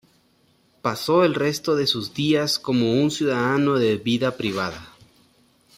[0.81, 4.95] Pasó el resto de sus días como un ciudadano de vida privada.